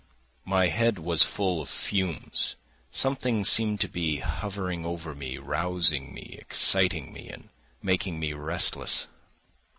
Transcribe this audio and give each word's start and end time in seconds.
My 0.45 0.69
head 0.69 0.97
was 0.97 1.21
full 1.23 1.61
of 1.61 1.69
fumes. 1.69 2.55
Something 2.89 3.45
seemed 3.45 3.79
to 3.81 3.87
be 3.87 4.17
hovering 4.17 4.83
over 4.83 5.13
me, 5.13 5.37
rousing 5.37 6.11
me, 6.11 6.37
exciting 6.39 7.13
me, 7.13 7.29
and 7.29 7.49
making 7.83 8.19
me 8.19 8.33
restless. 8.33 9.05